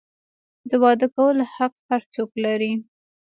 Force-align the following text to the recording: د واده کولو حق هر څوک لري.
د 0.69 0.71
واده 0.83 1.07
کولو 1.15 1.43
حق 1.55 1.73
هر 1.87 2.01
څوک 2.13 2.29
لري. 2.45 2.71